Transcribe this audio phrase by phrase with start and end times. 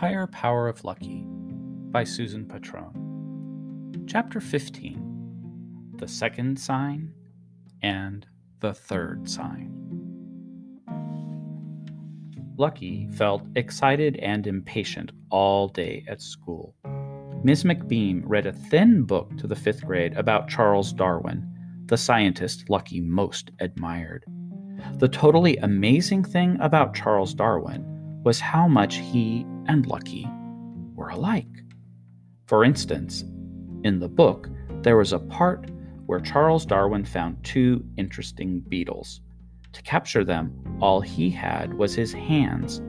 [0.00, 4.04] Higher Power of Lucky by Susan Patron.
[4.08, 7.12] Chapter 15 The Second Sign
[7.80, 8.26] and
[8.58, 9.72] the Third Sign.
[12.58, 16.74] Lucky felt excited and impatient all day at school.
[17.44, 17.62] Ms.
[17.62, 21.48] McBeam read a thin book to the fifth grade about Charles Darwin,
[21.86, 24.24] the scientist Lucky most admired.
[24.94, 27.84] The totally amazing thing about Charles Darwin
[28.24, 30.28] was how much he and Lucky
[30.94, 31.46] were alike.
[32.46, 33.22] For instance,
[33.84, 34.48] in the book,
[34.82, 35.70] there was a part
[36.06, 39.20] where Charles Darwin found two interesting beetles.
[39.72, 42.80] To capture them, all he had was his hands,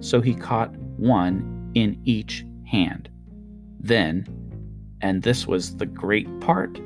[0.00, 3.10] so he caught one in each hand.
[3.78, 4.26] Then,
[5.00, 6.80] and this was the great part,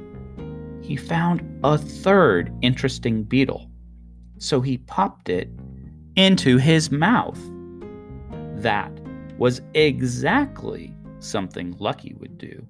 [0.82, 3.70] he found a third interesting beetle,
[4.38, 5.51] so he popped it
[6.16, 7.40] into his mouth.
[8.57, 8.95] That
[9.38, 12.66] was exactly something Lucky would do,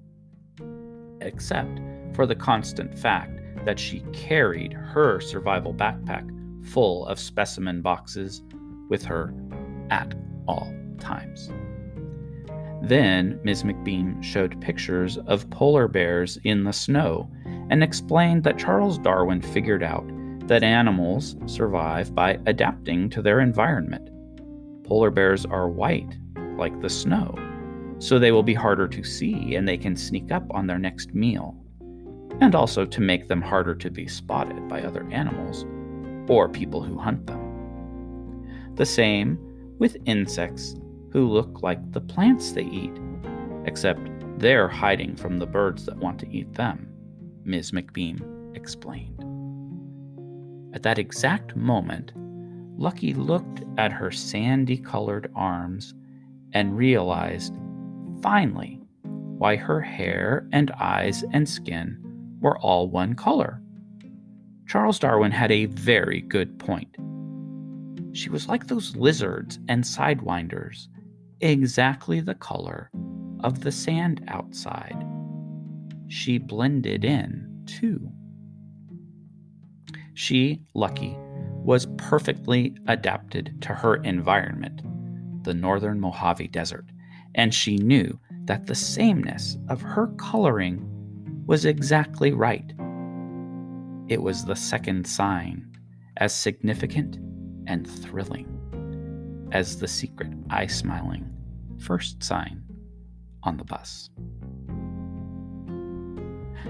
[1.21, 1.79] except
[2.13, 6.29] for the constant fact that she carried her survival backpack
[6.67, 8.41] full of specimen boxes
[8.89, 9.33] with her
[9.89, 10.13] at
[10.47, 11.51] all times.
[12.81, 13.63] Then Ms.
[13.63, 17.29] McBeam showed pictures of polar bears in the snow
[17.69, 20.07] and explained that Charles Darwin figured out
[20.47, 24.09] that animals survive by adapting to their environment
[24.87, 26.17] polar bears are white,
[26.57, 27.35] like the snow,
[27.99, 31.13] so they will be harder to see and they can sneak up on their next
[31.13, 31.55] meal,
[32.41, 35.65] and also to make them harder to be spotted by other animals
[36.29, 38.75] or people who hunt them.
[38.75, 39.39] The same
[39.79, 40.75] with insects
[41.11, 42.93] who look like the plants they eat,
[43.65, 46.87] except they're hiding from the birds that want to eat them,
[47.43, 47.71] Ms.
[47.71, 49.23] McBeam explained.
[50.75, 52.11] At that exact moment,
[52.77, 55.95] Lucky looked at her sandy colored arms
[56.53, 57.53] and realized,
[58.21, 61.97] finally, why her hair and eyes and skin
[62.41, 63.61] were all one color.
[64.67, 66.95] Charles Darwin had a very good point.
[68.13, 70.87] She was like those lizards and sidewinders,
[71.41, 72.89] exactly the color
[73.43, 75.05] of the sand outside.
[76.07, 78.09] She blended in, too.
[80.15, 81.15] She, Lucky,
[81.63, 84.81] was perfectly adapted to her environment,
[85.47, 86.85] the northern Mojave Desert,
[87.33, 90.85] and she knew that the sameness of her coloring
[91.45, 92.73] was exactly right.
[94.09, 95.71] It was the second sign,
[96.17, 97.15] as significant
[97.65, 98.53] and thrilling
[99.53, 101.33] as the secret eye smiling
[101.79, 102.61] first sign
[103.43, 104.09] on the bus.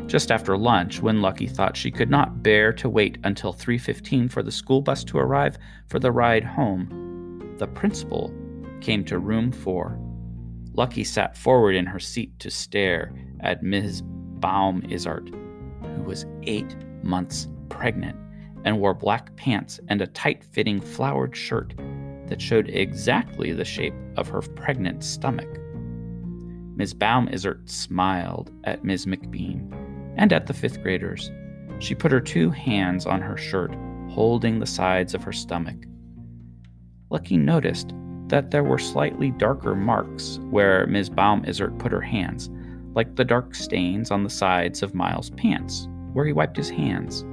[0.06, 4.44] Just after lunch, when Lucky thought she could not bear to wait until 3:15 for
[4.44, 5.58] the school bus to arrive
[5.88, 8.32] for the ride home, the principal
[8.82, 10.00] came to room 4.
[10.74, 14.04] Lucky sat forward in her seat to stare at Ms.
[14.40, 15.30] Baumizart,
[15.96, 18.18] who was 8 months pregnant
[18.66, 21.74] and wore black pants and a tight-fitting flowered shirt
[22.28, 25.48] that showed exactly the shape of her pregnant stomach.
[26.76, 26.94] Ms.
[26.94, 29.06] Baumizert smiled at Ms.
[29.06, 29.72] McBeam
[30.18, 31.32] and at the fifth graders.
[31.80, 33.76] She put her two hands on her shirt,
[34.10, 35.78] holding the sides of her stomach.
[37.10, 37.94] Lucky noticed
[38.28, 41.10] that there were slightly darker marks where Ms.
[41.10, 42.50] Baumizert put her hands,
[42.94, 47.26] like the dark stains on the sides of Miles' pants, where he wiped his hands.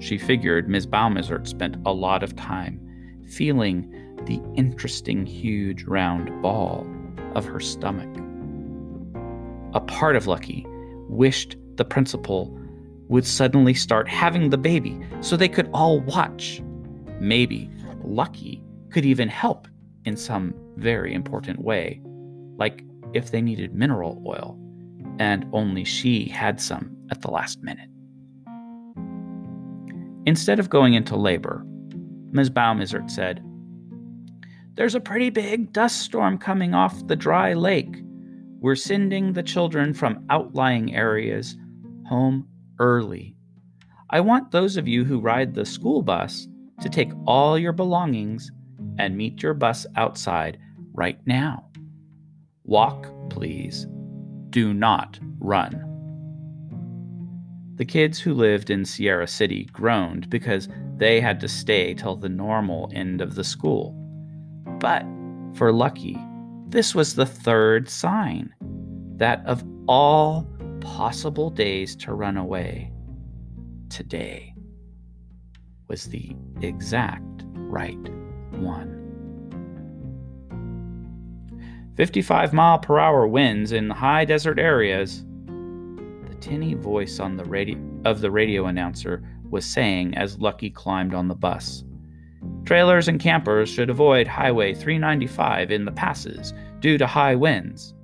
[0.00, 0.86] She figured Ms.
[0.86, 2.80] Baumizert spent a lot of time
[3.28, 3.90] feeling
[4.26, 6.86] the interesting huge round ball
[7.34, 8.08] of her stomach.
[9.74, 10.66] A part of Lucky
[11.08, 12.58] wished the principal
[13.08, 16.62] would suddenly start having the baby so they could all watch.
[17.20, 17.70] Maybe
[18.02, 19.68] Lucky could even help
[20.04, 22.00] in some very important way,
[22.56, 24.58] like if they needed mineral oil
[25.18, 27.88] and only she had some at the last minute.
[30.26, 31.64] Instead of going into labor,
[32.32, 32.50] Ms.
[32.50, 33.44] Baumizert said,
[34.74, 38.02] There's a pretty big dust storm coming off the dry lake.
[38.58, 41.56] We're sending the children from outlying areas
[42.08, 43.36] home early.
[44.10, 46.48] I want those of you who ride the school bus
[46.80, 48.50] to take all your belongings
[48.98, 50.58] and meet your bus outside
[50.92, 51.68] right now.
[52.64, 53.86] Walk, please.
[54.50, 55.90] Do not run.
[57.76, 62.28] The kids who lived in Sierra City groaned because they had to stay till the
[62.28, 63.92] normal end of the school.
[64.78, 65.04] But
[65.54, 66.16] for Lucky,
[66.68, 68.54] this was the third sign
[69.16, 70.46] that of all
[70.80, 72.92] possible days to run away,
[73.88, 74.54] today
[75.88, 77.98] was the exact right
[78.54, 78.94] one.
[81.96, 85.24] 55 mile per hour winds in high desert areas.
[86.28, 91.14] The tinny voice on the radio of the radio announcer was saying as Lucky climbed
[91.14, 91.84] on the bus.
[92.64, 97.94] Trailers and campers should avoid Highway 395 in the passes due to high winds.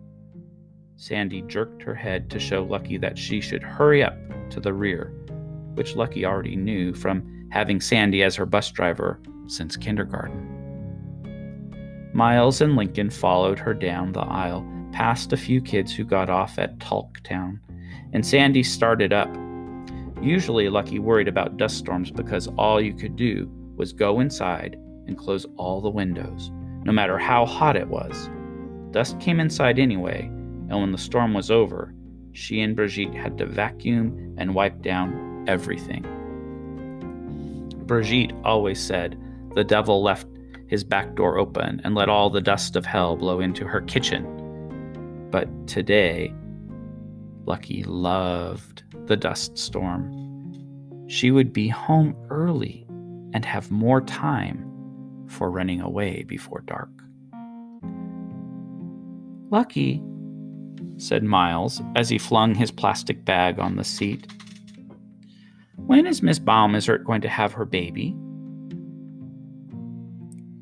[0.96, 4.16] Sandy jerked her head to show Lucky that she should hurry up
[4.50, 5.12] to the rear,
[5.74, 9.20] which Lucky already knew from having Sandy as her bus driver
[9.50, 10.58] since kindergarten.
[12.12, 16.58] Miles and Lincoln followed her down the aisle, past a few kids who got off
[16.58, 17.60] at Talktown,
[18.12, 19.32] and Sandy started up.
[20.20, 24.76] Usually, Lucky worried about dust storms because all you could do was go inside
[25.06, 26.50] and close all the windows,
[26.84, 28.28] no matter how hot it was.
[28.90, 31.94] Dust came inside anyway, and when the storm was over,
[32.32, 36.04] she and Brigitte had to vacuum and wipe down everything.
[37.86, 39.18] Brigitte always said
[39.54, 40.26] the devil left
[40.68, 45.28] his back door open and let all the dust of hell blow into her kitchen.
[45.30, 46.32] But today,
[47.46, 50.16] Lucky loved the dust storm.
[51.08, 52.86] She would be home early
[53.32, 54.66] and have more time
[55.28, 56.90] for running away before dark.
[59.50, 60.00] Lucky,
[60.96, 64.32] said Miles as he flung his plastic bag on the seat.
[65.76, 68.14] When is Miss Baumizert going to have her baby?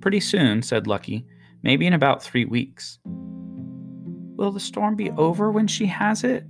[0.00, 1.26] Pretty soon, said Lucky.
[1.62, 2.98] Maybe in about three weeks.
[3.04, 6.44] Will the storm be over when she has it?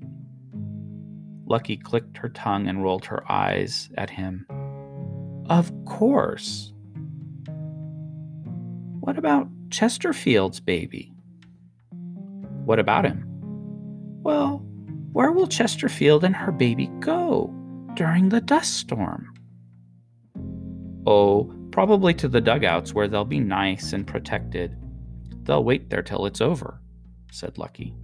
[1.46, 4.46] Lucky clicked her tongue and rolled her eyes at him.
[5.48, 6.74] Of course.
[9.00, 11.10] What about Chesterfield's baby?
[12.66, 13.24] What about him?
[14.22, 14.58] Well,
[15.12, 17.50] where will Chesterfield and her baby go
[17.94, 19.32] during the dust storm?
[21.06, 24.76] Oh, Probably to the dugouts where they'll be nice and protected.
[25.44, 26.80] They'll wait there till it's over,
[27.30, 27.94] said Lucky.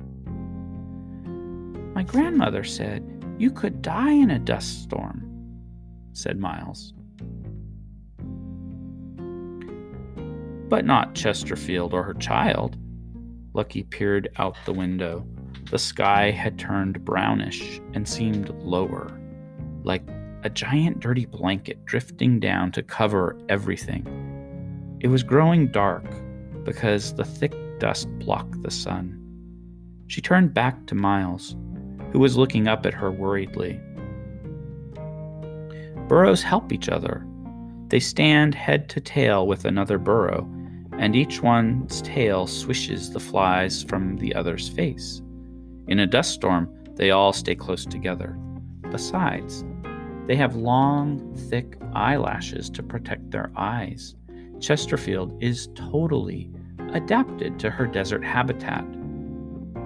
[1.92, 3.02] My grandmother said
[3.36, 5.28] you could die in a dust storm,
[6.12, 6.94] said Miles.
[10.68, 12.76] But not Chesterfield or her child.
[13.54, 15.26] Lucky peered out the window.
[15.68, 19.20] The sky had turned brownish and seemed lower,
[19.82, 20.06] like
[20.44, 24.06] a giant dirty blanket drifting down to cover everything.
[25.00, 26.04] It was growing dark
[26.64, 29.18] because the thick dust blocked the sun.
[30.06, 31.56] She turned back to Miles,
[32.12, 33.80] who was looking up at her worriedly.
[36.08, 37.26] Burros help each other.
[37.88, 40.46] They stand head to tail with another burro,
[40.98, 45.22] and each one's tail swishes the flies from the other's face.
[45.88, 48.38] In a dust storm, they all stay close together.
[48.90, 49.64] Besides,
[50.26, 54.16] they have long, thick eyelashes to protect their eyes.
[54.60, 56.50] Chesterfield is totally
[56.92, 58.84] adapted to her desert habitat.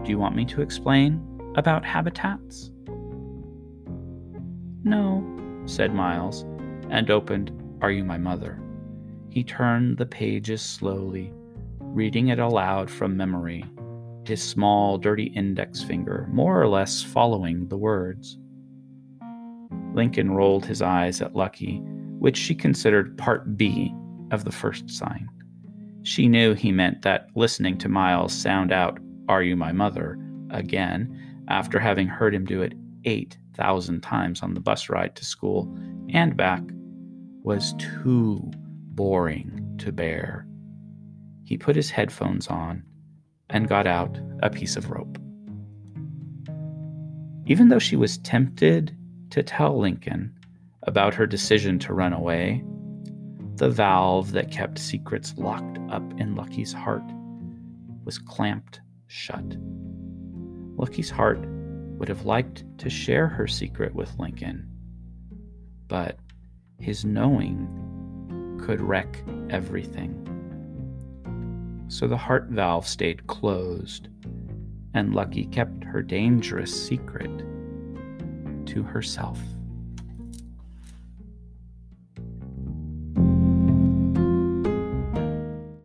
[0.04, 1.20] Do you want me to explain
[1.56, 2.70] about habitats?
[4.84, 5.24] No,
[5.66, 6.44] said Miles,
[6.90, 7.50] and opened
[7.82, 8.60] Are You My Mother?
[9.30, 11.32] He turned the pages slowly,
[11.80, 13.64] reading it aloud from memory,
[14.24, 18.38] his small, dirty index finger more or less following the words.
[19.94, 21.80] Lincoln rolled his eyes at Lucky,
[22.18, 23.94] which she considered part B
[24.30, 25.28] of the first sign.
[26.02, 28.98] She knew he meant that listening to Miles sound out,
[29.28, 30.18] Are you my mother?
[30.50, 32.74] again, after having heard him do it
[33.04, 35.74] 8,000 times on the bus ride to school
[36.10, 36.62] and back,
[37.42, 38.50] was too
[38.94, 40.46] boring to bear.
[41.44, 42.82] He put his headphones on
[43.50, 45.18] and got out a piece of rope.
[47.46, 48.94] Even though she was tempted
[49.30, 50.34] to tell Lincoln
[50.84, 52.64] about her decision to run away,
[53.56, 57.02] the valve that kept secrets locked up in Lucky's heart
[58.04, 59.56] was clamped shut.
[60.76, 61.40] Lucky's heart
[61.98, 64.68] would have liked to share her secret with Lincoln,
[65.88, 66.18] but
[66.78, 67.68] his knowing
[68.64, 70.24] could wreck everything.
[71.88, 74.08] So the heart valve stayed closed,
[74.94, 77.30] and Lucky kept her dangerous secret
[78.78, 79.57] to herself.